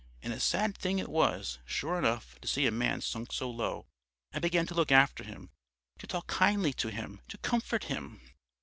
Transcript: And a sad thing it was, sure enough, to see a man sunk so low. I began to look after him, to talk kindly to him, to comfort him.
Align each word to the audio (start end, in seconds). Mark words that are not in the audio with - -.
And 0.23 0.33
a 0.33 0.39
sad 0.39 0.75
thing 0.75 0.97
it 0.97 1.09
was, 1.09 1.59
sure 1.63 1.99
enough, 1.99 2.41
to 2.41 2.47
see 2.47 2.65
a 2.65 2.71
man 2.71 3.01
sunk 3.01 3.31
so 3.31 3.51
low. 3.51 3.85
I 4.33 4.39
began 4.39 4.65
to 4.65 4.73
look 4.73 4.91
after 4.91 5.23
him, 5.23 5.51
to 5.99 6.07
talk 6.07 6.25
kindly 6.25 6.73
to 6.73 6.87
him, 6.87 7.21
to 7.27 7.37
comfort 7.37 7.83
him. 7.83 8.19